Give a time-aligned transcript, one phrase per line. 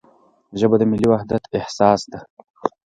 [0.59, 2.19] ژبه د ملي وحدت اساس ده.